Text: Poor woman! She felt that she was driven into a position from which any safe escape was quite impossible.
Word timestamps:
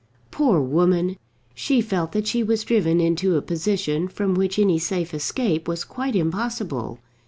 Poor 0.31 0.59
woman! 0.59 1.15
She 1.53 1.79
felt 1.79 2.11
that 2.13 2.25
she 2.25 2.41
was 2.41 2.63
driven 2.63 2.99
into 2.99 3.35
a 3.35 3.41
position 3.43 4.07
from 4.07 4.33
which 4.33 4.57
any 4.57 4.79
safe 4.79 5.13
escape 5.13 5.67
was 5.67 5.83
quite 5.83 6.15
impossible. 6.15 6.97